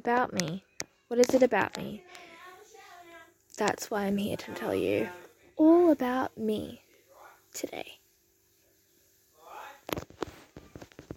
[0.00, 0.64] about me?
[1.08, 2.02] What is it about me?
[3.58, 5.10] That's why I'm here to tell you
[5.58, 6.80] all about me
[7.52, 7.98] today.